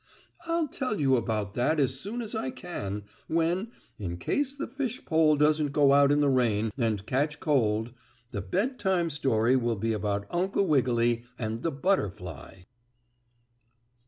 [0.47, 5.37] I'll tell you about that as soon as I can, when, in case the fishpole
[5.37, 7.93] doesn't go out in the rain and catch cold,
[8.31, 12.63] the Bedtime Story will be about Uncle Wiggily and the butterfly.